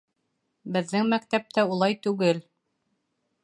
Беҙҙең 0.77 1.11
мәктәптә 1.11 1.67
улай 1.75 1.99
түгел. 2.07 2.43